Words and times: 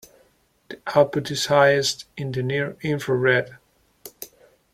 The 0.69 0.81
output 0.95 1.29
is 1.29 1.45
highest 1.45 2.05
in 2.17 2.31
the 2.31 2.41
near 2.41 2.75
infrared. 2.81 3.59